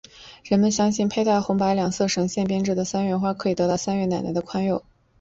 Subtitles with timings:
[0.43, 4.83] 人们相信佩戴红白两色线绳编织的三月花可以得到三月奶奶的宽宥。